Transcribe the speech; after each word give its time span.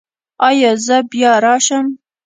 ایا 0.47 0.71
زه 0.85 0.97
بیا 1.11 1.33
راشم؟ 1.43 1.85